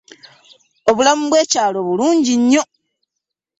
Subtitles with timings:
[0.89, 2.63] Obulamu bwe kyalo bulungi nnyo.